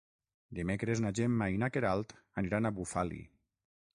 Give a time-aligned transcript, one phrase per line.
[0.59, 3.21] Dimecres na Gemma i na Queralt aniran a Bufali.